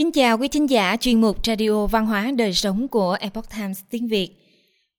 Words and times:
Kính 0.00 0.12
chào 0.12 0.38
quý 0.38 0.48
thính 0.48 0.70
giả 0.70 0.96
chuyên 1.00 1.20
mục 1.20 1.46
Radio 1.46 1.86
Văn 1.86 2.06
hóa 2.06 2.30
Đời 2.36 2.52
Sống 2.52 2.88
của 2.88 3.16
Epoch 3.20 3.50
Times 3.56 3.80
tiếng 3.90 4.08
Việt. 4.08 4.30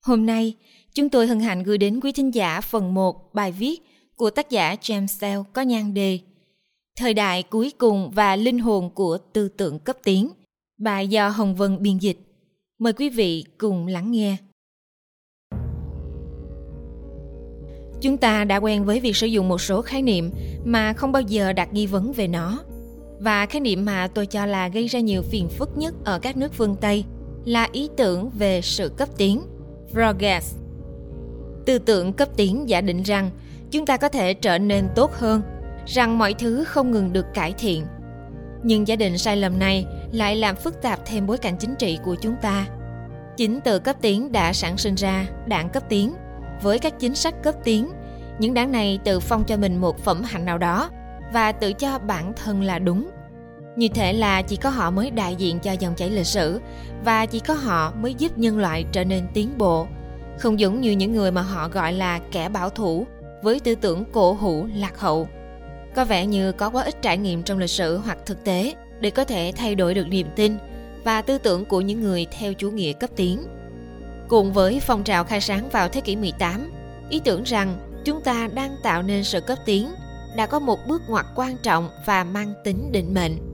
Hôm 0.01 0.25
nay, 0.25 0.55
chúng 0.93 1.09
tôi 1.09 1.27
hân 1.27 1.39
hạnh 1.39 1.63
gửi 1.63 1.77
đến 1.77 1.99
quý 1.99 2.11
thính 2.11 2.33
giả 2.33 2.61
phần 2.61 2.93
1 2.93 3.33
bài 3.33 3.51
viết 3.51 3.81
của 4.15 4.29
tác 4.29 4.49
giả 4.49 4.75
James 4.81 5.07
Sell 5.07 5.41
có 5.53 5.61
nhan 5.61 5.93
đề 5.93 6.19
Thời 6.97 7.13
đại 7.13 7.43
cuối 7.43 7.71
cùng 7.77 8.11
và 8.11 8.35
linh 8.35 8.59
hồn 8.59 8.89
của 8.89 9.17
tư 9.33 9.49
tưởng 9.49 9.79
cấp 9.79 9.97
tiến. 10.03 10.29
Bài 10.77 11.07
do 11.07 11.29
Hồng 11.29 11.55
Vân 11.55 11.81
biên 11.81 11.97
dịch. 11.97 12.17
Mời 12.79 12.93
quý 12.93 13.09
vị 13.09 13.45
cùng 13.57 13.87
lắng 13.87 14.11
nghe. 14.11 14.37
Chúng 18.01 18.17
ta 18.17 18.43
đã 18.43 18.57
quen 18.57 18.85
với 18.85 18.99
việc 18.99 19.15
sử 19.15 19.27
dụng 19.27 19.49
một 19.49 19.61
số 19.61 19.81
khái 19.81 20.01
niệm 20.01 20.31
mà 20.65 20.93
không 20.93 21.11
bao 21.11 21.21
giờ 21.21 21.53
đặt 21.53 21.73
nghi 21.73 21.85
vấn 21.85 22.13
về 22.13 22.27
nó– 22.27 22.63
và 23.21 23.45
khái 23.45 23.61
niệm 23.61 23.85
mà 23.85 24.07
tôi 24.07 24.25
cho 24.25 24.45
là 24.45 24.67
gây 24.67 24.87
ra 24.87 24.99
nhiều 24.99 25.21
phiền 25.21 25.49
phức 25.49 25.77
nhất 25.77 25.93
ở 26.05 26.19
các 26.19 26.37
nước 26.37 26.53
phương 26.53 26.75
Tây 26.81 27.05
là 27.45 27.67
ý 27.71 27.89
tưởng 27.97 28.29
về 28.29 28.61
sự 28.61 28.89
cấp 28.89 29.09
tiến, 29.17 29.41
progress. 29.91 30.55
Tư 31.65 31.79
tưởng 31.79 32.13
cấp 32.13 32.29
tiến 32.35 32.69
giả 32.69 32.81
định 32.81 33.03
rằng 33.03 33.29
chúng 33.71 33.85
ta 33.85 33.97
có 33.97 34.09
thể 34.09 34.33
trở 34.33 34.57
nên 34.57 34.87
tốt 34.95 35.11
hơn, 35.13 35.41
rằng 35.85 36.17
mọi 36.17 36.33
thứ 36.33 36.63
không 36.63 36.91
ngừng 36.91 37.13
được 37.13 37.25
cải 37.33 37.53
thiện. 37.57 37.85
Nhưng 38.63 38.87
giả 38.87 38.95
định 38.95 39.17
sai 39.17 39.37
lầm 39.37 39.59
này 39.59 39.85
lại 40.11 40.35
làm 40.35 40.55
phức 40.55 40.81
tạp 40.81 41.05
thêm 41.05 41.27
bối 41.27 41.37
cảnh 41.37 41.57
chính 41.59 41.75
trị 41.75 41.99
của 42.03 42.15
chúng 42.15 42.35
ta. 42.41 42.65
Chính 43.37 43.59
từ 43.61 43.79
cấp 43.79 43.95
tiến 44.01 44.31
đã 44.31 44.53
sản 44.53 44.77
sinh 44.77 44.95
ra 44.95 45.27
đảng 45.45 45.69
cấp 45.69 45.83
tiến 45.89 46.13
với 46.61 46.79
các 46.79 46.93
chính 46.99 47.15
sách 47.15 47.43
cấp 47.43 47.55
tiến. 47.63 47.91
Những 48.39 48.53
đảng 48.53 48.71
này 48.71 48.99
tự 49.03 49.19
phong 49.19 49.43
cho 49.43 49.57
mình 49.57 49.77
một 49.77 49.99
phẩm 49.99 50.23
hạnh 50.23 50.45
nào 50.45 50.57
đó 50.57 50.89
và 51.33 51.51
tự 51.51 51.73
cho 51.73 51.99
bản 51.99 52.33
thân 52.35 52.61
là 52.61 52.79
đúng 52.79 53.09
như 53.75 53.87
thể 53.87 54.13
là 54.13 54.41
chỉ 54.41 54.55
có 54.55 54.69
họ 54.69 54.91
mới 54.91 55.09
đại 55.09 55.35
diện 55.35 55.59
cho 55.59 55.71
dòng 55.71 55.95
chảy 55.95 56.09
lịch 56.09 56.25
sử 56.25 56.61
và 57.05 57.25
chỉ 57.25 57.39
có 57.39 57.53
họ 57.53 57.93
mới 58.01 58.13
giúp 58.13 58.37
nhân 58.37 58.59
loại 58.59 58.85
trở 58.91 59.03
nên 59.03 59.27
tiến 59.33 59.57
bộ 59.57 59.87
không 60.39 60.59
giống 60.59 60.81
như 60.81 60.91
những 60.91 61.13
người 61.13 61.31
mà 61.31 61.41
họ 61.41 61.67
gọi 61.67 61.93
là 61.93 62.19
kẻ 62.31 62.49
bảo 62.49 62.69
thủ 62.69 63.05
với 63.43 63.59
tư 63.59 63.75
tưởng 63.75 64.03
cổ 64.11 64.33
hủ 64.33 64.67
lạc 64.75 64.99
hậu 64.99 65.27
có 65.95 66.05
vẻ 66.05 66.25
như 66.25 66.51
có 66.51 66.69
quá 66.69 66.83
ít 66.83 67.01
trải 67.01 67.17
nghiệm 67.17 67.43
trong 67.43 67.59
lịch 67.59 67.69
sử 67.69 67.97
hoặc 67.97 68.17
thực 68.25 68.43
tế 68.43 68.73
để 68.99 69.09
có 69.09 69.23
thể 69.23 69.51
thay 69.55 69.75
đổi 69.75 69.93
được 69.93 70.07
niềm 70.07 70.27
tin 70.35 70.57
và 71.03 71.21
tư 71.21 71.37
tưởng 71.37 71.65
của 71.65 71.81
những 71.81 72.01
người 72.01 72.27
theo 72.39 72.53
chủ 72.53 72.71
nghĩa 72.71 72.93
cấp 72.93 73.09
tiến. 73.15 73.43
Cùng 74.27 74.53
với 74.53 74.79
phong 74.79 75.03
trào 75.03 75.23
khai 75.23 75.41
sáng 75.41 75.69
vào 75.69 75.89
thế 75.89 76.01
kỷ 76.01 76.15
18, 76.15 76.71
ý 77.09 77.19
tưởng 77.19 77.43
rằng 77.43 78.01
chúng 78.05 78.21
ta 78.21 78.49
đang 78.53 78.75
tạo 78.83 79.03
nên 79.03 79.23
sự 79.23 79.41
cấp 79.41 79.57
tiến 79.65 79.91
đã 80.35 80.45
có 80.45 80.59
một 80.59 80.79
bước 80.87 81.01
ngoặt 81.07 81.25
quan 81.35 81.57
trọng 81.63 81.89
và 82.05 82.23
mang 82.23 82.53
tính 82.63 82.91
định 82.91 83.13
mệnh. 83.13 83.50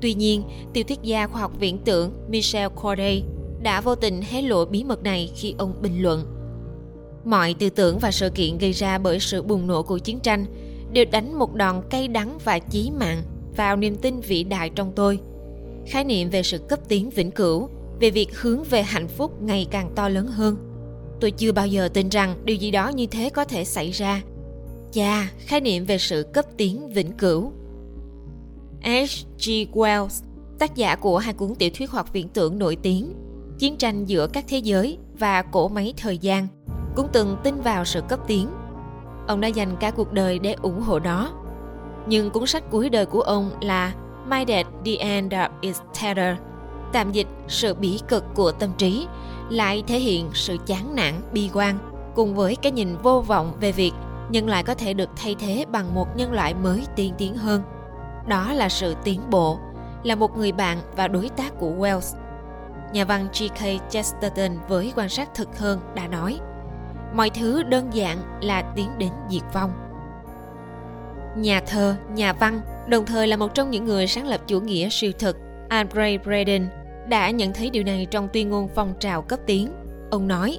Tuy 0.00 0.14
nhiên, 0.14 0.42
tiểu 0.72 0.84
thuyết 0.84 1.02
gia 1.02 1.26
khoa 1.26 1.40
học 1.40 1.52
viễn 1.60 1.78
tưởng 1.78 2.12
Michel 2.28 2.68
Corday 2.82 3.24
đã 3.62 3.80
vô 3.80 3.94
tình 3.94 4.22
hé 4.30 4.42
lộ 4.42 4.64
bí 4.64 4.84
mật 4.84 5.02
này 5.02 5.30
khi 5.34 5.54
ông 5.58 5.74
bình 5.82 6.02
luận. 6.02 6.24
Mọi 7.24 7.54
tư 7.54 7.70
tưởng 7.70 7.98
và 7.98 8.10
sự 8.10 8.30
kiện 8.30 8.58
gây 8.58 8.72
ra 8.72 8.98
bởi 8.98 9.20
sự 9.20 9.42
bùng 9.42 9.66
nổ 9.66 9.82
của 9.82 9.98
chiến 9.98 10.20
tranh 10.20 10.46
đều 10.92 11.04
đánh 11.10 11.38
một 11.38 11.54
đòn 11.54 11.82
cay 11.90 12.08
đắng 12.08 12.38
và 12.44 12.58
chí 12.58 12.90
mạng 12.90 13.22
vào 13.56 13.76
niềm 13.76 13.96
tin 13.96 14.20
vĩ 14.20 14.44
đại 14.44 14.70
trong 14.70 14.92
tôi. 14.96 15.18
Khái 15.86 16.04
niệm 16.04 16.30
về 16.30 16.42
sự 16.42 16.58
cấp 16.58 16.78
tiến 16.88 17.10
vĩnh 17.10 17.30
cửu, 17.30 17.68
về 18.00 18.10
việc 18.10 18.38
hướng 18.38 18.64
về 18.64 18.82
hạnh 18.82 19.08
phúc 19.08 19.42
ngày 19.42 19.66
càng 19.70 19.92
to 19.94 20.08
lớn 20.08 20.26
hơn. 20.26 20.56
Tôi 21.20 21.30
chưa 21.30 21.52
bao 21.52 21.66
giờ 21.66 21.88
tin 21.88 22.08
rằng 22.08 22.36
điều 22.44 22.56
gì 22.56 22.70
đó 22.70 22.88
như 22.88 23.06
thế 23.06 23.30
có 23.30 23.44
thể 23.44 23.64
xảy 23.64 23.90
ra 23.90 24.22
Chà, 24.92 25.30
khái 25.38 25.60
niệm 25.60 25.84
về 25.84 25.98
sự 25.98 26.26
cấp 26.32 26.44
tiến 26.56 26.88
vĩnh 26.88 27.12
cửu. 27.12 27.52
H.G. 28.86 29.50
Wells, 29.72 30.22
tác 30.58 30.74
giả 30.74 30.96
của 30.96 31.18
hai 31.18 31.34
cuốn 31.34 31.54
tiểu 31.54 31.70
thuyết 31.74 31.90
hoặc 31.90 32.12
viễn 32.12 32.28
tưởng 32.28 32.58
nổi 32.58 32.76
tiếng, 32.82 33.14
Chiến 33.58 33.76
tranh 33.76 34.04
giữa 34.04 34.26
các 34.26 34.44
thế 34.48 34.58
giới 34.58 34.98
và 35.18 35.42
Cổ 35.42 35.68
máy 35.68 35.94
thời 35.96 36.18
gian, 36.18 36.46
cũng 36.96 37.08
từng 37.12 37.36
tin 37.44 37.60
vào 37.60 37.84
sự 37.84 38.00
cấp 38.08 38.20
tiến. 38.26 38.48
Ông 39.26 39.40
đã 39.40 39.48
dành 39.48 39.76
cả 39.80 39.90
cuộc 39.90 40.12
đời 40.12 40.38
để 40.38 40.52
ủng 40.52 40.80
hộ 40.80 40.98
nó. 40.98 41.32
Nhưng 42.08 42.30
cuốn 42.30 42.46
sách 42.46 42.70
cuối 42.70 42.90
đời 42.90 43.06
của 43.06 43.20
ông 43.20 43.50
là 43.60 43.92
My 44.28 44.44
Dead, 44.48 44.66
The 44.84 44.92
End 44.92 45.32
of 45.32 45.48
Its 45.60 45.80
Terror, 46.00 46.38
tạm 46.92 47.12
dịch 47.12 47.28
sự 47.48 47.74
bỉ 47.74 48.00
cực 48.08 48.24
của 48.34 48.52
tâm 48.52 48.70
trí, 48.78 49.06
lại 49.50 49.82
thể 49.86 49.98
hiện 49.98 50.30
sự 50.34 50.56
chán 50.66 50.94
nản, 50.94 51.14
bi 51.32 51.50
quan 51.52 51.78
cùng 52.14 52.34
với 52.34 52.56
cái 52.56 52.72
nhìn 52.72 52.96
vô 53.02 53.20
vọng 53.20 53.52
về 53.60 53.72
việc 53.72 53.92
nhân 54.30 54.48
loại 54.48 54.62
có 54.62 54.74
thể 54.74 54.94
được 54.94 55.08
thay 55.16 55.34
thế 55.38 55.64
bằng 55.72 55.94
một 55.94 56.06
nhân 56.16 56.32
loại 56.32 56.54
mới 56.54 56.84
tiên 56.96 57.14
tiến 57.18 57.36
hơn. 57.36 57.62
Đó 58.28 58.52
là 58.52 58.68
sự 58.68 58.94
tiến 59.04 59.30
bộ, 59.30 59.58
là 60.02 60.14
một 60.14 60.36
người 60.36 60.52
bạn 60.52 60.78
và 60.96 61.08
đối 61.08 61.28
tác 61.28 61.58
của 61.58 61.70
Wells. 61.70 62.16
Nhà 62.92 63.04
văn 63.04 63.28
G.K. 63.40 63.90
Chesterton 63.90 64.58
với 64.68 64.92
quan 64.96 65.08
sát 65.08 65.34
thực 65.34 65.58
hơn 65.58 65.80
đã 65.94 66.08
nói 66.08 66.38
Mọi 67.14 67.30
thứ 67.30 67.62
đơn 67.62 67.90
giản 67.92 68.18
là 68.40 68.72
tiến 68.76 68.90
đến 68.98 69.10
diệt 69.30 69.42
vong. 69.52 69.72
Nhà 71.36 71.60
thơ, 71.60 71.96
nhà 72.14 72.32
văn, 72.32 72.60
đồng 72.88 73.06
thời 73.06 73.26
là 73.26 73.36
một 73.36 73.54
trong 73.54 73.70
những 73.70 73.84
người 73.84 74.06
sáng 74.06 74.26
lập 74.26 74.40
chủ 74.46 74.60
nghĩa 74.60 74.88
siêu 74.90 75.12
thực, 75.18 75.36
Andre 75.68 76.18
Braden 76.18 76.68
đã 77.08 77.30
nhận 77.30 77.52
thấy 77.52 77.70
điều 77.70 77.82
này 77.82 78.06
trong 78.10 78.28
tuyên 78.32 78.48
ngôn 78.48 78.68
phong 78.74 78.94
trào 79.00 79.22
cấp 79.22 79.40
tiến. 79.46 79.72
Ông 80.10 80.28
nói, 80.28 80.58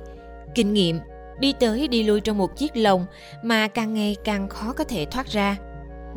kinh 0.56 0.74
nghiệm 0.74 1.00
đi 1.40 1.54
tới 1.60 1.88
đi 1.88 2.04
lui 2.04 2.22
trong 2.22 2.38
một 2.38 2.58
chiếc 2.58 2.78
lồng 2.78 3.06
mà 3.44 3.68
càng 3.68 3.94
ngày 3.94 4.16
càng 4.24 4.50
khó 4.50 4.74
có 4.74 4.84
thể 4.84 5.06
thoát 5.12 5.28
ra. 5.28 5.56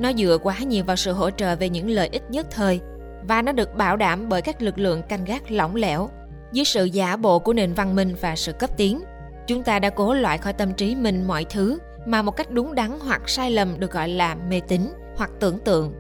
Nó 0.01 0.13
dựa 0.13 0.39
quá 0.43 0.59
nhiều 0.59 0.85
vào 0.85 0.97
sự 0.97 1.13
hỗ 1.13 1.31
trợ 1.31 1.57
về 1.57 1.69
những 1.69 1.91
lợi 1.91 2.09
ích 2.13 2.23
nhất 2.31 2.47
thời 2.51 2.81
và 3.29 3.43
nó 3.43 3.53
được 3.53 3.75
bảo 3.75 3.97
đảm 3.97 4.29
bởi 4.29 4.43
các 4.43 4.63
lực 4.63 4.79
lượng 4.79 5.03
canh 5.09 5.25
gác 5.25 5.51
lỏng 5.51 5.77
lẻo. 5.77 6.09
Dưới 6.53 6.65
sự 6.65 6.85
giả 6.85 7.17
bộ 7.17 7.39
của 7.39 7.53
nền 7.53 7.75
văn 7.75 7.97
minh 7.97 8.15
và 8.21 8.37
sự 8.37 8.53
cấp 8.53 8.71
tiến, 8.77 9.01
chúng 9.47 9.63
ta 9.63 9.79
đã 9.79 9.91
cố 9.91 10.15
loại 10.15 10.39
khỏi 10.39 10.53
tâm 10.53 10.73
trí 10.75 10.95
mình 10.95 11.25
mọi 11.27 11.45
thứ 11.45 11.79
mà 12.07 12.23
một 12.23 12.37
cách 12.37 12.51
đúng 12.51 12.75
đắn 12.75 12.99
hoặc 13.01 13.29
sai 13.29 13.51
lầm 13.51 13.81
được 13.81 13.93
gọi 13.93 14.09
là 14.09 14.35
mê 14.35 14.61
tín 14.69 14.81
hoặc 15.17 15.31
tưởng 15.41 15.59
tượng. 15.59 15.93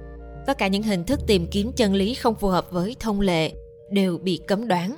Tất 0.47 0.59
cả 0.59 0.67
những 0.67 0.83
hình 0.83 1.05
thức 1.05 1.21
tìm 1.27 1.47
kiếm 1.47 1.73
chân 1.73 1.95
lý 1.95 2.15
không 2.15 2.35
phù 2.35 2.49
hợp 2.49 2.71
với 2.71 2.97
thông 3.01 3.21
lệ 3.21 3.53
đều 3.91 4.19
bị 4.19 4.41
cấm 4.47 4.69
đoán. 4.69 4.97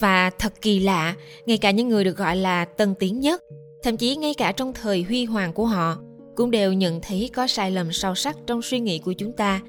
Và 0.00 0.30
thật 0.38 0.52
kỳ 0.60 0.80
lạ, 0.80 1.14
ngay 1.46 1.58
cả 1.58 1.70
những 1.70 1.88
người 1.88 2.04
được 2.04 2.16
gọi 2.16 2.36
là 2.36 2.64
tân 2.64 2.94
tiến 2.94 3.20
nhất, 3.20 3.42
thậm 3.82 3.96
chí 3.96 4.16
ngay 4.16 4.34
cả 4.34 4.52
trong 4.52 4.72
thời 4.72 5.02
huy 5.02 5.24
hoàng 5.24 5.52
của 5.52 5.66
họ, 5.66 5.96
cũng 6.40 6.50
đều 6.50 6.72
nhận 6.72 7.00
thấy 7.00 7.30
có 7.34 7.46
sai 7.46 7.70
lầm 7.70 7.92
sâu 7.92 8.14
sắc 8.14 8.36
trong 8.46 8.62
suy 8.62 8.80
nghĩ 8.80 8.98
của 8.98 9.12
chúng 9.12 9.32
ta 9.32 9.60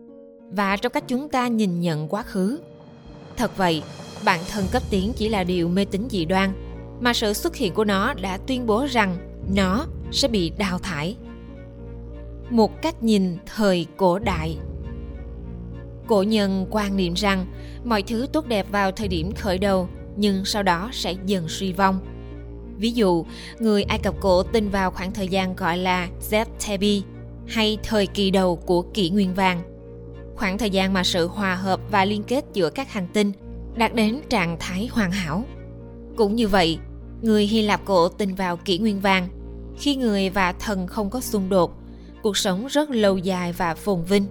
và 0.51 0.77
trong 0.77 0.91
cách 0.91 1.03
chúng 1.07 1.29
ta 1.29 1.47
nhìn 1.47 1.81
nhận 1.81 2.07
quá 2.07 2.23
khứ. 2.23 2.59
Thật 3.37 3.57
vậy, 3.57 3.83
bản 4.25 4.39
thân 4.51 4.65
cấp 4.71 4.83
tiến 4.89 5.13
chỉ 5.15 5.29
là 5.29 5.43
điều 5.43 5.67
mê 5.69 5.85
tín 5.85 6.07
dị 6.09 6.25
đoan, 6.25 6.53
mà 7.01 7.13
sự 7.13 7.33
xuất 7.33 7.55
hiện 7.55 7.73
của 7.73 7.83
nó 7.83 8.13
đã 8.13 8.37
tuyên 8.37 8.65
bố 8.65 8.85
rằng 8.85 9.17
nó 9.55 9.85
sẽ 10.11 10.27
bị 10.27 10.51
đào 10.57 10.79
thải. 10.79 11.15
Một 12.49 12.81
cách 12.81 13.03
nhìn 13.03 13.37
thời 13.45 13.85
cổ 13.97 14.19
đại 14.19 14.57
Cổ 16.07 16.23
nhân 16.23 16.67
quan 16.69 16.97
niệm 16.97 17.13
rằng 17.13 17.45
mọi 17.83 18.01
thứ 18.01 18.27
tốt 18.33 18.47
đẹp 18.47 18.65
vào 18.71 18.91
thời 18.91 19.07
điểm 19.07 19.31
khởi 19.31 19.57
đầu 19.57 19.89
nhưng 20.15 20.45
sau 20.45 20.63
đó 20.63 20.89
sẽ 20.93 21.15
dần 21.25 21.47
suy 21.47 21.73
vong. 21.73 21.99
Ví 22.81 22.91
dụ, 22.91 23.25
người 23.59 23.83
Ai 23.83 23.99
Cập 23.99 24.15
cổ 24.19 24.43
tin 24.43 24.69
vào 24.69 24.91
khoảng 24.91 25.11
thời 25.11 25.27
gian 25.27 25.55
gọi 25.55 25.77
là 25.77 26.07
Zebtebi 26.29 27.01
hay 27.47 27.77
thời 27.83 28.07
kỳ 28.07 28.31
đầu 28.31 28.55
của 28.55 28.81
kỷ 28.81 29.09
nguyên 29.09 29.33
vàng. 29.33 29.61
Khoảng 30.35 30.57
thời 30.57 30.69
gian 30.69 30.93
mà 30.93 31.03
sự 31.03 31.27
hòa 31.27 31.55
hợp 31.55 31.79
và 31.91 32.05
liên 32.05 32.23
kết 32.23 32.45
giữa 32.53 32.69
các 32.69 32.91
hành 32.91 33.07
tinh 33.13 33.31
đạt 33.75 33.95
đến 33.95 34.21
trạng 34.29 34.57
thái 34.59 34.89
hoàn 34.91 35.11
hảo. 35.11 35.43
Cũng 36.15 36.35
như 36.35 36.47
vậy, 36.47 36.77
người 37.21 37.47
Hy 37.47 37.61
Lạp 37.61 37.85
cổ 37.85 38.09
tin 38.09 38.35
vào 38.35 38.57
kỷ 38.57 38.77
nguyên 38.77 38.99
vàng. 38.99 39.27
Khi 39.77 39.95
người 39.95 40.29
và 40.29 40.53
thần 40.53 40.87
không 40.87 41.09
có 41.09 41.19
xung 41.19 41.49
đột, 41.49 41.73
cuộc 42.23 42.37
sống 42.37 42.67
rất 42.67 42.89
lâu 42.89 43.17
dài 43.17 43.53
và 43.53 43.75
phồn 43.75 44.03
vinh. 44.03 44.25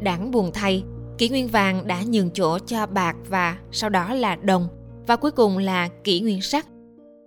Đáng 0.00 0.30
buồn 0.30 0.50
thay, 0.54 0.82
kỷ 1.18 1.28
nguyên 1.28 1.48
vàng 1.48 1.86
đã 1.86 2.02
nhường 2.02 2.30
chỗ 2.30 2.58
cho 2.58 2.86
bạc 2.86 3.16
và 3.28 3.58
sau 3.72 3.90
đó 3.90 4.14
là 4.14 4.36
đồng 4.36 4.68
và 5.06 5.16
cuối 5.16 5.30
cùng 5.30 5.58
là 5.58 5.88
kỷ 6.04 6.20
nguyên 6.20 6.42
sắt. 6.42 6.66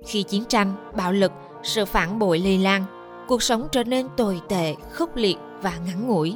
Khi 0.06 0.24
chiến 0.24 0.46
tranh, 0.46 0.74
bạo 0.96 1.12
lực, 1.14 1.32
sự 1.64 1.86
phản 1.86 2.20
bội 2.20 2.40
lây 2.40 2.58
lan, 2.58 2.86
cuộc 3.28 3.44
sống 3.44 3.68
trở 3.72 3.84
nên 3.84 4.08
tồi 4.18 4.42
tệ, 4.48 4.76
khốc 4.92 5.16
liệt 5.16 5.38
và 5.62 5.74
ngắn 5.86 6.08
ngủi. 6.08 6.36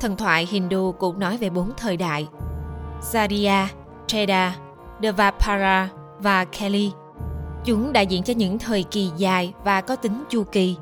Thần 0.00 0.16
thoại 0.16 0.48
Hindu 0.50 0.92
cũng 0.92 1.18
nói 1.18 1.36
về 1.36 1.50
bốn 1.50 1.70
thời 1.76 1.96
đại 1.96 2.28
Sadia, 3.02 3.66
Treda, 4.06 4.56
Devapara 5.02 5.88
và 6.18 6.44
Kali. 6.44 6.92
Chúng 7.64 7.92
đại 7.92 8.06
diện 8.06 8.22
cho 8.22 8.34
những 8.34 8.58
thời 8.58 8.82
kỳ 8.82 9.10
dài 9.16 9.52
và 9.64 9.80
có 9.80 9.96
tính 9.96 10.24
chu 10.28 10.44
kỳ. 10.52 10.76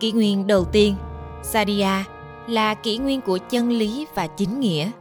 Kỷ 0.00 0.12
nguyên 0.12 0.46
đầu 0.46 0.64
tiên, 0.64 0.96
Sadia, 1.42 2.04
là 2.46 2.74
kỷ 2.74 2.98
nguyên 2.98 3.20
của 3.20 3.38
chân 3.50 3.70
lý 3.70 4.06
và 4.14 4.26
chính 4.26 4.60
nghĩa– 4.60 4.90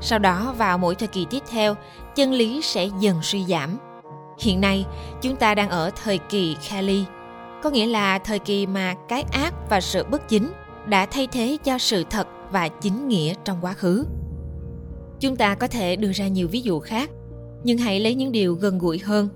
sau 0.00 0.18
đó 0.18 0.54
vào 0.58 0.78
mỗi 0.78 0.94
thời 0.94 1.08
kỳ 1.08 1.26
tiếp 1.30 1.42
theo, 1.50 1.74
chân 2.14 2.32
lý 2.32 2.62
sẽ 2.62 2.88
dần 3.00 3.22
suy 3.22 3.44
giảm. 3.44 3.78
Hiện 4.40 4.60
nay, 4.60 4.86
chúng 5.22 5.36
ta 5.36 5.54
đang 5.54 5.70
ở 5.70 5.90
thời 6.04 6.18
kỳ 6.18 6.56
Kali, 6.70 7.04
có 7.62 7.70
nghĩa 7.70 7.86
là 7.86 8.18
thời 8.18 8.38
kỳ 8.38 8.66
mà 8.66 8.94
cái 9.08 9.22
ác 9.32 9.54
và 9.70 9.80
sự 9.80 10.04
bất 10.04 10.28
chính 10.28 10.52
đã 10.86 11.06
thay 11.06 11.26
thế 11.26 11.56
cho 11.64 11.78
sự 11.78 12.04
thật 12.10 12.26
và 12.50 12.68
chính 12.68 13.08
nghĩa 13.08 13.34
trong 13.44 13.58
quá 13.60 13.72
khứ. 13.72 14.04
Chúng 15.20 15.36
ta 15.36 15.54
có 15.54 15.66
thể 15.66 15.96
đưa 15.96 16.12
ra 16.12 16.28
nhiều 16.28 16.48
ví 16.48 16.60
dụ 16.60 16.80
khác, 16.80 17.10
nhưng 17.64 17.78
hãy 17.78 18.00
lấy 18.00 18.14
những 18.14 18.32
điều 18.32 18.54
gần 18.54 18.78
gũi 18.78 18.98
hơn. 18.98 19.28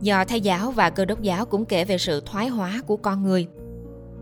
Do 0.00 0.24
Thái 0.24 0.40
giáo 0.40 0.70
và 0.70 0.90
Cơ 0.90 1.04
đốc 1.04 1.22
giáo 1.22 1.44
cũng 1.44 1.64
kể 1.64 1.84
về 1.84 1.98
sự 1.98 2.22
thoái 2.26 2.48
hóa 2.48 2.80
của 2.86 2.96
con 2.96 3.22
người. 3.22 3.46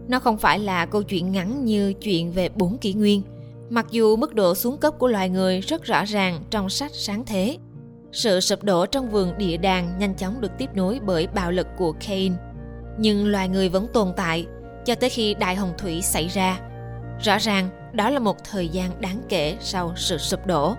Nó 0.09 0.19
không 0.19 0.39
phải 0.39 0.59
là 0.59 0.87
câu 0.87 1.03
chuyện 1.03 1.33
ngắn 1.33 1.65
như 1.65 1.93
chuyện 1.93 2.33
về 2.33 2.49
bốn 2.49 2.79
kỷ 2.79 2.93
nguyên, 2.93 3.23
mặc 3.71 3.87
dù 3.91 4.17
mức 4.17 4.35
độ 4.35 4.55
xuống 4.55 4.77
cấp 4.77 4.95
của 4.99 5.09
loài 5.09 5.29
người 5.29 5.61
rất 5.61 5.85
rõ 5.85 6.05
ràng 6.05 6.43
trong 6.51 6.71
sách 6.71 6.91
sáng 6.95 7.25
thế. 7.27 7.59
Sự 8.15 8.41
sụp 8.41 8.63
đổ 8.63 8.87
trong 8.87 9.11
vườn 9.11 9.39
địa 9.39 9.57
đàng 9.57 9.99
nhanh 9.99 10.15
chóng 10.15 10.41
được 10.41 10.53
tiếp 10.59 10.71
nối 10.75 11.01
bởi 11.05 11.27
bạo 11.27 11.51
lực 11.51 11.67
của 11.77 11.93
Cain. 11.93 12.33
Nhưng 12.99 13.27
loài 13.27 13.49
người 13.49 13.69
vẫn 13.69 13.87
tồn 13.93 14.13
tại 14.17 14.47
cho 14.85 14.95
tới 14.95 15.11
khi 15.11 15.35
đại 15.35 15.55
hồng 15.55 15.73
thủy 15.79 16.03
xảy 16.03 16.29
ra. 16.29 16.61
Rõ 17.21 17.39
ràng, 17.39 17.69
đó 17.93 18.11
là 18.11 18.19
một 18.19 18.37
thời 18.45 18.69
gian 18.69 19.01
đáng 19.01 19.23
kể 19.29 19.57
sau 19.61 19.93
sự 19.97 20.19
sụp 20.19 20.47
đổ. 20.47 20.75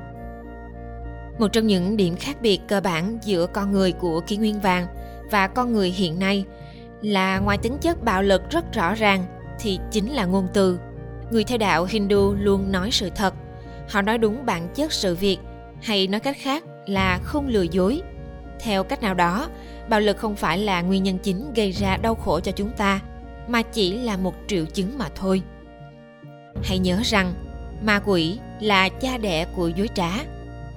Một 1.39 1.47
trong 1.47 1.67
những 1.67 1.97
điểm 1.97 2.15
khác 2.15 2.41
biệt 2.41 2.59
cơ 2.67 2.81
bản 2.81 3.17
giữa 3.23 3.47
con 3.47 3.71
người 3.71 3.91
của 3.91 4.21
kỷ 4.27 4.37
nguyên 4.37 4.59
vàng 4.59 4.87
và 5.31 5.47
con 5.47 5.73
người 5.73 5.89
hiện 5.89 6.19
nay 6.19 6.45
là 7.01 7.39
ngoài 7.39 7.57
tính 7.57 7.77
chất 7.81 8.03
bạo 8.03 8.23
lực 8.23 8.41
rất 8.49 8.73
rõ 8.73 8.93
ràng 8.93 9.25
thì 9.59 9.79
chính 9.91 10.13
là 10.13 10.25
ngôn 10.25 10.47
từ. 10.53 10.79
Người 11.31 11.43
theo 11.43 11.57
đạo 11.57 11.85
Hindu 11.89 12.33
luôn 12.33 12.71
nói 12.71 12.91
sự 12.91 13.09
thật. 13.15 13.33
Họ 13.89 14.01
nói 14.01 14.17
đúng 14.17 14.45
bản 14.45 14.67
chất 14.75 14.93
sự 14.93 15.15
việc 15.15 15.37
hay 15.81 16.07
nói 16.07 16.19
cách 16.19 16.37
khác 16.39 16.63
là 16.85 17.19
không 17.23 17.47
lừa 17.47 17.65
dối. 17.71 18.01
Theo 18.59 18.83
cách 18.83 19.01
nào 19.01 19.13
đó, 19.13 19.49
bạo 19.89 19.99
lực 19.99 20.17
không 20.17 20.35
phải 20.35 20.57
là 20.57 20.81
nguyên 20.81 21.03
nhân 21.03 21.17
chính 21.17 21.53
gây 21.53 21.71
ra 21.71 21.97
đau 21.97 22.15
khổ 22.15 22.39
cho 22.39 22.51
chúng 22.51 22.69
ta, 22.77 22.99
mà 23.47 23.61
chỉ 23.61 23.97
là 23.97 24.17
một 24.17 24.33
triệu 24.47 24.65
chứng 24.65 24.97
mà 24.97 25.09
thôi. 25.15 25.41
Hãy 26.63 26.79
nhớ 26.79 26.99
rằng, 27.03 27.33
ma 27.83 28.01
quỷ 28.05 28.39
là 28.59 28.89
cha 28.89 29.17
đẻ 29.17 29.45
của 29.55 29.67
dối 29.67 29.89
trá 29.95 30.11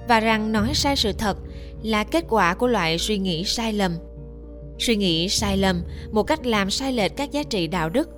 và 0.07 0.19
rằng 0.19 0.51
nói 0.51 0.71
sai 0.73 0.95
sự 0.95 1.13
thật 1.13 1.37
là 1.83 2.03
kết 2.03 2.25
quả 2.29 2.53
của 2.53 2.67
loại 2.67 2.97
suy 2.97 3.17
nghĩ 3.17 3.43
sai 3.43 3.73
lầm. 3.73 3.95
Suy 4.79 4.95
nghĩ 4.95 5.29
sai 5.29 5.57
lầm, 5.57 5.83
một 6.11 6.23
cách 6.23 6.45
làm 6.45 6.69
sai 6.69 6.93
lệch 6.93 7.15
các 7.15 7.31
giá 7.31 7.43
trị 7.43 7.67
đạo 7.67 7.89
đức, 7.89 8.09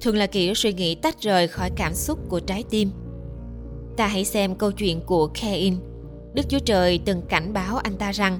thường 0.00 0.16
là 0.16 0.26
kiểu 0.26 0.54
suy 0.54 0.72
nghĩ 0.72 0.94
tách 0.94 1.20
rời 1.20 1.48
khỏi 1.48 1.70
cảm 1.76 1.94
xúc 1.94 2.18
của 2.28 2.40
trái 2.40 2.64
tim. 2.70 2.90
Ta 3.96 4.06
hãy 4.06 4.24
xem 4.24 4.54
câu 4.54 4.72
chuyện 4.72 5.00
của 5.00 5.26
Cain. 5.26 5.76
Đức 6.34 6.42
Chúa 6.48 6.58
Trời 6.58 7.00
từng 7.04 7.22
cảnh 7.28 7.52
báo 7.52 7.76
anh 7.76 7.96
ta 7.96 8.10
rằng 8.12 8.38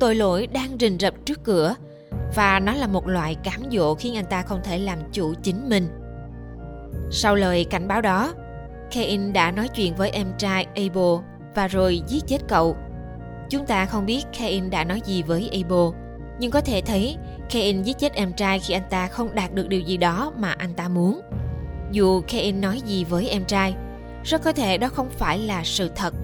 tội 0.00 0.14
lỗi 0.14 0.46
đang 0.46 0.76
rình 0.80 0.98
rập 0.98 1.14
trước 1.24 1.44
cửa 1.44 1.74
và 2.34 2.60
nó 2.60 2.74
là 2.74 2.86
một 2.86 3.08
loại 3.08 3.34
cám 3.34 3.62
dỗ 3.70 3.94
khiến 3.94 4.16
anh 4.16 4.26
ta 4.26 4.42
không 4.42 4.60
thể 4.64 4.78
làm 4.78 4.98
chủ 5.12 5.34
chính 5.42 5.68
mình. 5.68 5.88
Sau 7.10 7.34
lời 7.34 7.64
cảnh 7.64 7.88
báo 7.88 8.00
đó, 8.00 8.34
Cain 8.90 9.32
đã 9.32 9.50
nói 9.50 9.68
chuyện 9.68 9.94
với 9.94 10.10
em 10.10 10.26
trai 10.38 10.64
Abel 10.64 11.24
và 11.54 11.68
rồi 11.68 12.02
giết 12.08 12.24
chết 12.26 12.38
cậu. 12.48 12.76
Chúng 13.50 13.66
ta 13.66 13.86
không 13.86 14.06
biết 14.06 14.24
Cain 14.38 14.70
đã 14.70 14.84
nói 14.84 15.00
gì 15.04 15.22
với 15.22 15.48
Abel, 15.52 16.00
nhưng 16.38 16.50
có 16.50 16.60
thể 16.60 16.80
thấy 16.86 17.16
Cain 17.50 17.82
giết 17.82 17.98
chết 17.98 18.12
em 18.12 18.32
trai 18.32 18.58
khi 18.58 18.74
anh 18.74 18.88
ta 18.90 19.06
không 19.06 19.34
đạt 19.34 19.54
được 19.54 19.68
điều 19.68 19.80
gì 19.80 19.96
đó 19.96 20.32
mà 20.36 20.52
anh 20.52 20.74
ta 20.74 20.88
muốn. 20.88 21.20
Dù 21.92 22.22
Cain 22.28 22.60
nói 22.60 22.80
gì 22.80 23.04
với 23.04 23.28
em 23.28 23.44
trai, 23.44 23.74
rất 24.24 24.42
có 24.42 24.52
thể 24.52 24.78
đó 24.78 24.88
không 24.88 25.08
phải 25.10 25.38
là 25.38 25.60
sự 25.64 25.90
thật. 25.96 26.14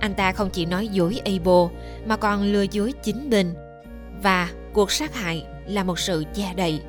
Anh 0.00 0.14
ta 0.14 0.32
không 0.32 0.50
chỉ 0.50 0.66
nói 0.66 0.88
dối 0.88 1.20
Abel 1.24 1.76
mà 2.06 2.16
còn 2.16 2.42
lừa 2.42 2.64
dối 2.70 2.92
chính 3.02 3.30
mình 3.30 3.54
và 4.22 4.50
cuộc 4.72 4.92
sát 4.92 5.14
hại 5.14 5.46
là 5.66 5.84
một 5.84 5.98
sự 5.98 6.24
che 6.34 6.54
đậy. 6.56 6.80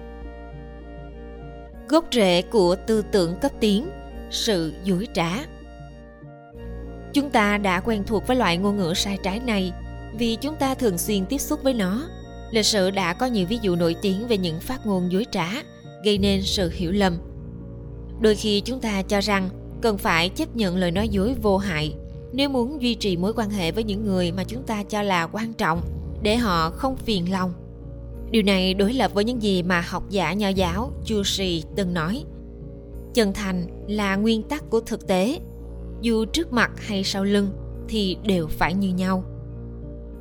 Gốc 1.89 2.05
rễ 2.11 2.41
của 2.41 2.75
tư 2.75 3.03
tưởng 3.11 3.35
cấp 3.41 3.51
tiến, 3.59 3.89
sự 4.31 4.73
dối 4.83 5.07
trá. 5.13 5.29
Chúng 7.13 7.29
ta 7.29 7.57
đã 7.57 7.79
quen 7.79 8.03
thuộc 8.07 8.27
với 8.27 8.37
loại 8.37 8.57
ngôn 8.57 8.77
ngữ 8.77 8.93
sai 8.93 9.17
trái 9.23 9.39
này 9.39 9.71
vì 10.17 10.35
chúng 10.35 10.55
ta 10.55 10.75
thường 10.75 10.97
xuyên 10.97 11.25
tiếp 11.25 11.37
xúc 11.37 11.59
với 11.63 11.73
nó. 11.73 12.07
Lịch 12.51 12.65
sử 12.65 12.91
đã 12.91 13.13
có 13.13 13.25
nhiều 13.25 13.47
ví 13.47 13.59
dụ 13.61 13.75
nổi 13.75 13.95
tiếng 14.01 14.27
về 14.27 14.37
những 14.37 14.59
phát 14.59 14.85
ngôn 14.85 15.11
dối 15.11 15.25
trá, 15.31 15.47
gây 16.03 16.17
nên 16.17 16.41
sự 16.43 16.71
hiểu 16.73 16.91
lầm. 16.91 17.17
Đôi 18.19 18.35
khi 18.35 18.61
chúng 18.61 18.79
ta 18.79 19.01
cho 19.01 19.19
rằng 19.21 19.49
cần 19.81 19.97
phải 19.97 20.29
chấp 20.29 20.55
nhận 20.55 20.77
lời 20.77 20.91
nói 20.91 21.09
dối 21.09 21.35
vô 21.41 21.57
hại 21.57 21.93
nếu 22.37 22.49
muốn 22.49 22.81
duy 22.81 22.95
trì 22.95 23.17
mối 23.17 23.33
quan 23.35 23.49
hệ 23.49 23.71
với 23.71 23.83
những 23.83 24.05
người 24.05 24.31
mà 24.31 24.43
chúng 24.43 24.63
ta 24.63 24.83
cho 24.83 25.01
là 25.01 25.27
quan 25.27 25.53
trọng, 25.53 25.81
để 26.21 26.35
họ 26.35 26.69
không 26.69 26.95
phiền 26.95 27.31
lòng. 27.31 27.53
Điều 28.31 28.43
này 28.43 28.73
đối 28.73 28.93
lập 28.93 29.13
với 29.13 29.23
những 29.23 29.41
gì 29.41 29.63
mà 29.63 29.81
học 29.81 30.09
giả 30.09 30.33
nho 30.33 30.47
giáo 30.47 30.91
chu 31.05 31.23
sì 31.23 31.63
từng 31.75 31.93
nói. 31.93 32.23
Chân 33.13 33.33
thành 33.33 33.67
là 33.87 34.15
nguyên 34.15 34.43
tắc 34.43 34.69
của 34.69 34.79
thực 34.79 35.07
tế 35.07 35.39
dù 36.01 36.25
trước 36.25 36.53
mặt 36.53 36.71
hay 36.77 37.03
sau 37.03 37.23
lưng 37.23 37.49
thì 37.87 38.17
đều 38.23 38.47
phải 38.47 38.73
như 38.73 38.93
nhau 38.93 39.23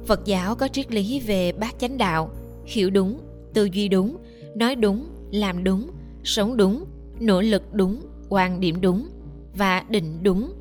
phật 0.06 0.24
giáo 0.24 0.54
có 0.54 0.68
triết 0.68 0.92
lý 0.92 1.20
về 1.20 1.52
bát 1.52 1.78
chánh 1.78 1.98
đạo, 1.98 2.30
hiểu 2.64 2.90
đúng, 2.90 3.20
tư 3.54 3.64
duy 3.72 3.88
đúng, 3.88 4.16
nói 4.54 4.74
đúng, 4.74 5.06
làm 5.30 5.64
đúng, 5.64 5.90
sống 6.24 6.56
đúng, 6.56 6.84
nỗ 7.20 7.40
lực 7.40 7.62
đúng, 7.72 8.00
quan 8.28 8.60
điểm 8.60 8.80
đúng 8.80 9.08
và 9.56 9.84
định 9.88 10.22
đúng 10.22 10.52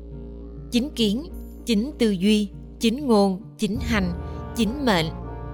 chính 0.70 0.90
kiến 0.90 1.26
chính 1.66 1.92
tư 1.98 2.10
duy, 2.10 2.50
chính 2.80 3.06
ngôn, 3.06 3.42
chính 3.58 3.78
hành, 3.80 4.12
chính 4.56 4.84
mệnh, 4.84 5.06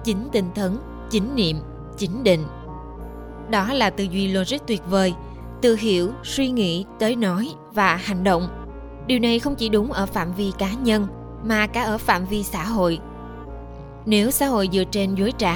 chính 0.03 0.27
tinh 0.31 0.49
tấn 0.55 0.77
chính 1.09 1.35
niệm, 1.35 1.57
chính 1.97 2.23
định. 2.23 2.43
Đó 3.49 3.73
là 3.73 3.89
tư 3.89 4.03
duy 4.03 4.27
logic 4.27 4.57
tuyệt 4.67 4.81
vời, 4.89 5.13
từ 5.61 5.75
hiểu, 5.75 6.11
suy 6.23 6.49
nghĩ 6.49 6.85
tới 6.99 7.15
nói 7.15 7.49
và 7.73 7.95
hành 7.95 8.23
động. 8.23 8.47
Điều 9.07 9.19
này 9.19 9.39
không 9.39 9.55
chỉ 9.55 9.69
đúng 9.69 9.91
ở 9.91 10.05
phạm 10.05 10.33
vi 10.33 10.51
cá 10.57 10.73
nhân, 10.73 11.07
mà 11.43 11.67
cả 11.67 11.83
ở 11.83 11.97
phạm 11.97 12.25
vi 12.25 12.43
xã 12.43 12.65
hội. 12.65 12.99
Nếu 14.05 14.31
xã 14.31 14.47
hội 14.47 14.69
dựa 14.73 14.83
trên 14.83 15.15
dối 15.15 15.33
trá, 15.37 15.55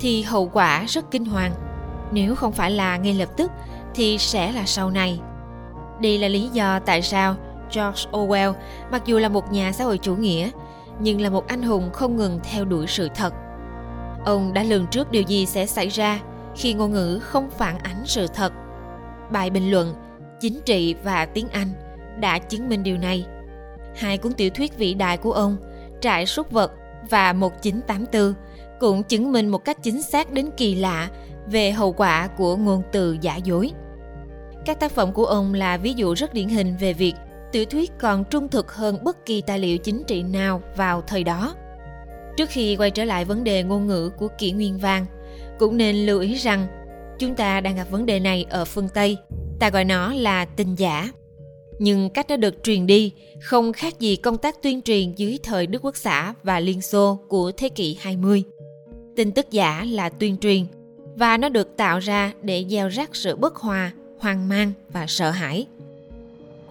thì 0.00 0.22
hậu 0.22 0.48
quả 0.52 0.84
rất 0.84 1.10
kinh 1.10 1.24
hoàng. 1.24 1.52
Nếu 2.12 2.34
không 2.34 2.52
phải 2.52 2.70
là 2.70 2.96
ngay 2.96 3.14
lập 3.14 3.28
tức, 3.36 3.50
thì 3.94 4.18
sẽ 4.18 4.52
là 4.52 4.62
sau 4.66 4.90
này. 4.90 5.20
Đây 6.00 6.18
là 6.18 6.28
lý 6.28 6.48
do 6.48 6.78
tại 6.78 7.02
sao 7.02 7.36
george 7.72 8.10
orwell 8.10 8.52
mặc 8.90 9.02
dù 9.06 9.18
là 9.18 9.28
một 9.28 9.52
nhà 9.52 9.72
xã 9.72 9.84
hội 9.84 9.98
chủ 9.98 10.16
nghĩa 10.16 10.50
nhưng 11.00 11.20
là 11.20 11.30
một 11.30 11.46
anh 11.46 11.62
hùng 11.62 11.90
không 11.92 12.16
ngừng 12.16 12.40
theo 12.42 12.64
đuổi 12.64 12.86
sự 12.86 13.08
thật 13.14 13.34
ông 14.24 14.52
đã 14.54 14.62
lường 14.62 14.86
trước 14.86 15.10
điều 15.10 15.22
gì 15.22 15.46
sẽ 15.46 15.66
xảy 15.66 15.88
ra 15.88 16.20
khi 16.56 16.74
ngôn 16.74 16.92
ngữ 16.92 17.18
không 17.18 17.50
phản 17.50 17.78
ánh 17.78 18.02
sự 18.04 18.26
thật 18.26 18.52
bài 19.30 19.50
bình 19.50 19.70
luận 19.70 19.94
chính 20.40 20.60
trị 20.64 20.94
và 21.04 21.26
tiếng 21.26 21.48
anh 21.48 21.68
đã 22.20 22.38
chứng 22.38 22.68
minh 22.68 22.82
điều 22.82 22.98
này. 22.98 23.26
Hai 23.96 24.18
cuốn 24.18 24.32
tiểu 24.32 24.50
thuyết 24.50 24.78
vĩ 24.78 24.94
đại 24.94 25.16
của 25.16 25.32
ông, 25.32 25.56
Trại 26.00 26.26
súc 26.26 26.50
vật 26.50 26.72
và 27.10 27.32
1984, 27.32 28.34
cũng 28.80 29.02
chứng 29.02 29.32
minh 29.32 29.48
một 29.48 29.64
cách 29.64 29.82
chính 29.82 30.02
xác 30.02 30.32
đến 30.32 30.50
kỳ 30.56 30.74
lạ 30.74 31.08
về 31.46 31.70
hậu 31.70 31.92
quả 31.92 32.28
của 32.36 32.56
ngôn 32.56 32.82
từ 32.92 33.18
giả 33.20 33.36
dối. 33.36 33.72
Các 34.64 34.80
tác 34.80 34.92
phẩm 34.92 35.12
của 35.12 35.24
ông 35.26 35.54
là 35.54 35.76
ví 35.76 35.92
dụ 35.92 36.14
rất 36.14 36.34
điển 36.34 36.48
hình 36.48 36.76
về 36.80 36.92
việc 36.92 37.14
tiểu 37.52 37.64
thuyết 37.64 37.90
còn 38.00 38.24
trung 38.24 38.48
thực 38.48 38.72
hơn 38.72 39.04
bất 39.04 39.26
kỳ 39.26 39.40
tài 39.40 39.58
liệu 39.58 39.78
chính 39.78 40.02
trị 40.06 40.22
nào 40.22 40.62
vào 40.76 41.02
thời 41.02 41.24
đó. 41.24 41.54
Trước 42.36 42.48
khi 42.48 42.76
quay 42.76 42.90
trở 42.90 43.04
lại 43.04 43.24
vấn 43.24 43.44
đề 43.44 43.62
ngôn 43.62 43.86
ngữ 43.86 44.10
của 44.18 44.28
kỷ 44.38 44.52
nguyên 44.52 44.78
vàng, 44.78 45.06
cũng 45.58 45.76
nên 45.76 45.96
lưu 45.96 46.20
ý 46.20 46.34
rằng 46.34 46.66
chúng 47.18 47.34
ta 47.34 47.60
đang 47.60 47.76
gặp 47.76 47.90
vấn 47.90 48.06
đề 48.06 48.20
này 48.20 48.46
ở 48.50 48.64
phương 48.64 48.88
Tây. 48.94 49.16
Ta 49.60 49.70
gọi 49.70 49.84
nó 49.84 50.14
là 50.14 50.44
tình 50.44 50.74
giả 50.74 51.10
nhưng 51.78 52.10
cách 52.10 52.26
nó 52.28 52.36
được 52.36 52.62
truyền 52.62 52.86
đi 52.86 53.12
không 53.40 53.72
khác 53.72 54.00
gì 54.00 54.16
công 54.16 54.38
tác 54.38 54.62
tuyên 54.62 54.82
truyền 54.82 55.12
dưới 55.12 55.38
thời 55.42 55.66
Đức 55.66 55.84
Quốc 55.84 55.96
xã 55.96 56.34
và 56.42 56.60
Liên 56.60 56.82
Xô 56.82 57.18
của 57.28 57.52
thế 57.56 57.68
kỷ 57.68 57.96
20. 58.00 58.42
Tin 59.16 59.32
tức 59.32 59.50
giả 59.50 59.84
là 59.88 60.08
tuyên 60.08 60.36
truyền 60.36 60.66
và 61.16 61.36
nó 61.36 61.48
được 61.48 61.76
tạo 61.76 61.98
ra 61.98 62.32
để 62.42 62.64
gieo 62.68 62.88
rắc 62.88 63.16
sự 63.16 63.36
bất 63.36 63.56
hòa, 63.56 63.92
hoang 64.18 64.48
mang 64.48 64.72
và 64.92 65.06
sợ 65.08 65.30
hãi. 65.30 65.66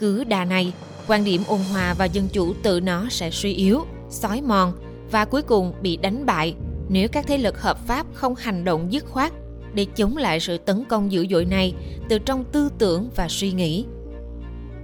Cứ 0.02 0.24
đà 0.24 0.46
này, 0.46 0.74
quan 1.08 1.24
điểm 1.24 1.42
ôn 1.48 1.60
hòa 1.72 1.94
và 1.94 2.06
dân 2.06 2.28
chủ 2.34 2.54
tự 2.64 2.80
nó 2.80 3.08
sẽ 3.10 3.30
suy 3.32 3.54
yếu, 3.54 3.86
xói 4.10 4.42
mòn 4.42 4.74
và 5.12 5.26
cuối 5.26 5.42
cùng 5.42 5.74
bị 5.82 5.98
đánh 5.98 6.26
bại 6.26 6.56
nếu 6.90 7.08
các 7.08 7.28
thế 7.28 7.38
lực 7.38 7.62
hợp 7.62 7.88
pháp 7.88 8.06
không 8.14 8.36
hành 8.36 8.64
động 8.64 8.94
dứt 8.94 9.06
khoát 9.06 9.34
để 9.74 9.86
chống 9.96 10.18
lại 10.18 10.40
sự 10.40 10.58
tấn 10.58 10.84
công 10.90 11.12
dữ 11.12 11.26
dội 11.30 11.46
này 11.46 11.74
từ 12.10 12.20
trong 12.20 12.44
tư 12.52 12.70
tưởng 12.78 13.10
và 13.16 13.28
suy 13.30 13.52
nghĩ 13.52 13.86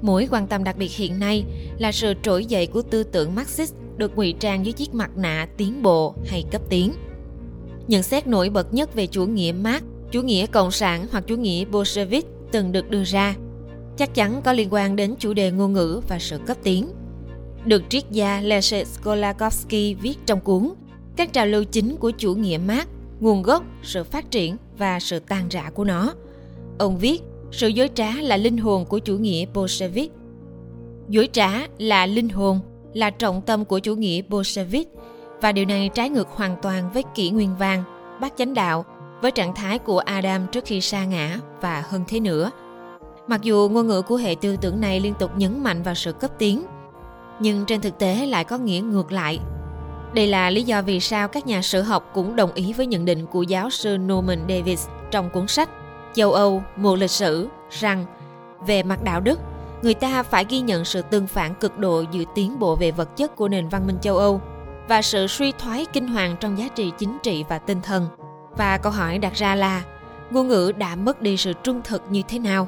Mối 0.01 0.27
quan 0.31 0.47
tâm 0.47 0.63
đặc 0.63 0.77
biệt 0.77 0.91
hiện 0.91 1.19
nay 1.19 1.43
là 1.77 1.91
sự 1.91 2.13
trỗi 2.23 2.45
dậy 2.45 2.67
của 2.67 2.81
tư 2.81 3.03
tưởng 3.03 3.35
Marxist 3.35 3.73
được 3.97 4.15
ngụy 4.15 4.33
trang 4.39 4.65
dưới 4.65 4.73
chiếc 4.73 4.93
mặt 4.93 5.17
nạ 5.17 5.47
tiến 5.57 5.83
bộ 5.83 6.15
hay 6.25 6.43
cấp 6.51 6.61
tiến. 6.69 6.93
Nhận 7.87 8.03
xét 8.03 8.27
nổi 8.27 8.49
bật 8.49 8.73
nhất 8.73 8.93
về 8.93 9.07
chủ 9.07 9.25
nghĩa 9.25 9.51
Marx, 9.51 9.83
chủ 10.11 10.21
nghĩa 10.21 10.45
cộng 10.45 10.71
sản 10.71 11.07
hoặc 11.11 11.23
chủ 11.27 11.35
nghĩa 11.35 11.65
Bolshevik 11.65 12.25
từng 12.51 12.71
được 12.71 12.89
đưa 12.89 13.03
ra, 13.03 13.35
chắc 13.97 14.15
chắn 14.15 14.41
có 14.43 14.53
liên 14.53 14.67
quan 14.71 14.95
đến 14.95 15.15
chủ 15.19 15.33
đề 15.33 15.51
ngôn 15.51 15.73
ngữ 15.73 16.01
và 16.07 16.19
sự 16.19 16.37
cấp 16.45 16.57
tiến. 16.63 16.89
Được 17.65 17.83
triết 17.89 18.03
gia 18.11 18.41
Leszek 18.41 18.83
Skolakowski 18.83 19.95
viết 20.01 20.15
trong 20.25 20.39
cuốn 20.39 20.69
Các 21.15 21.33
trào 21.33 21.45
lưu 21.45 21.63
chính 21.63 21.95
của 21.95 22.11
chủ 22.11 22.35
nghĩa 22.35 22.57
Marx, 22.57 22.87
nguồn 23.19 23.41
gốc, 23.41 23.63
sự 23.83 24.03
phát 24.03 24.31
triển 24.31 24.57
và 24.77 24.99
sự 24.99 25.19
tan 25.19 25.47
rã 25.49 25.69
của 25.69 25.83
nó. 25.83 26.13
Ông 26.79 26.97
viết 26.97 27.21
sự 27.51 27.67
dối 27.67 27.89
trá 27.93 28.11
là 28.21 28.37
linh 28.37 28.57
hồn 28.57 28.85
của 28.85 28.99
chủ 28.99 29.17
nghĩa 29.17 29.45
Bolshevik. 29.53 30.11
Dối 31.09 31.29
trá 31.31 31.51
là 31.77 32.05
linh 32.05 32.29
hồn, 32.29 32.59
là 32.93 33.09
trọng 33.09 33.41
tâm 33.41 33.65
của 33.65 33.79
chủ 33.79 33.95
nghĩa 33.95 34.21
Bolshevik 34.21 34.87
và 35.41 35.51
điều 35.51 35.65
này 35.65 35.89
trái 35.93 36.09
ngược 36.09 36.27
hoàn 36.29 36.55
toàn 36.61 36.89
với 36.93 37.03
kỷ 37.15 37.29
nguyên 37.29 37.55
vàng, 37.55 37.83
bát 38.21 38.33
chánh 38.37 38.53
đạo 38.53 38.85
với 39.21 39.31
trạng 39.31 39.55
thái 39.55 39.79
của 39.79 39.99
Adam 39.99 40.47
trước 40.51 40.65
khi 40.65 40.81
sa 40.81 41.05
ngã 41.05 41.39
và 41.61 41.83
hơn 41.89 42.03
thế 42.07 42.19
nữa. 42.19 42.51
Mặc 43.27 43.41
dù 43.41 43.69
ngôn 43.71 43.87
ngữ 43.87 44.01
của 44.01 44.15
hệ 44.15 44.35
tư 44.35 44.57
tưởng 44.61 44.81
này 44.81 44.99
liên 44.99 45.13
tục 45.13 45.31
nhấn 45.37 45.63
mạnh 45.63 45.83
vào 45.83 45.95
sự 45.95 46.11
cấp 46.11 46.31
tiến, 46.37 46.63
nhưng 47.39 47.65
trên 47.65 47.81
thực 47.81 47.97
tế 47.99 48.25
lại 48.25 48.43
có 48.43 48.57
nghĩa 48.57 48.79
ngược 48.79 49.11
lại. 49.11 49.39
Đây 50.13 50.27
là 50.27 50.49
lý 50.49 50.63
do 50.63 50.81
vì 50.81 50.99
sao 50.99 51.27
các 51.27 51.47
nhà 51.47 51.61
sử 51.61 51.81
học 51.81 52.11
cũng 52.13 52.35
đồng 52.35 52.53
ý 52.53 52.73
với 52.73 52.85
nhận 52.85 53.05
định 53.05 53.25
của 53.25 53.41
giáo 53.41 53.69
sư 53.69 53.97
Norman 53.97 54.39
Davis 54.49 54.87
trong 55.11 55.29
cuốn 55.29 55.47
sách 55.47 55.69
Châu 56.13 56.33
Âu, 56.33 56.63
một 56.75 56.95
lịch 56.95 57.11
sử 57.11 57.47
rằng 57.69 58.05
về 58.67 58.83
mặt 58.83 59.03
đạo 59.03 59.21
đức, 59.21 59.39
người 59.81 59.93
ta 59.93 60.23
phải 60.23 60.45
ghi 60.49 60.59
nhận 60.59 60.85
sự 60.85 61.01
tương 61.01 61.27
phản 61.27 61.55
cực 61.55 61.77
độ 61.77 62.03
giữa 62.11 62.23
tiến 62.35 62.59
bộ 62.59 62.75
về 62.75 62.91
vật 62.91 63.17
chất 63.17 63.35
của 63.35 63.47
nền 63.47 63.69
văn 63.69 63.87
minh 63.87 63.97
châu 64.01 64.17
Âu 64.17 64.41
và 64.87 65.01
sự 65.01 65.27
suy 65.27 65.51
thoái 65.51 65.85
kinh 65.93 66.07
hoàng 66.07 66.35
trong 66.39 66.57
giá 66.57 66.67
trị 66.67 66.91
chính 66.97 67.17
trị 67.23 67.43
và 67.49 67.59
tinh 67.59 67.81
thần. 67.81 68.07
Và 68.57 68.77
câu 68.77 68.91
hỏi 68.91 69.17
đặt 69.17 69.33
ra 69.33 69.55
là 69.55 69.83
ngôn 70.31 70.47
ngữ 70.47 70.71
đã 70.77 70.95
mất 70.95 71.21
đi 71.21 71.37
sự 71.37 71.53
trung 71.63 71.81
thực 71.83 72.03
như 72.09 72.21
thế 72.27 72.39
nào? 72.39 72.67